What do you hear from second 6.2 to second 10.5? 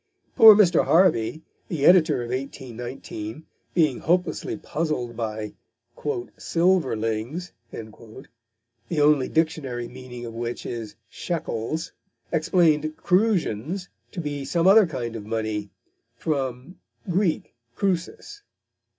"silverlings," the only dictionary meaning of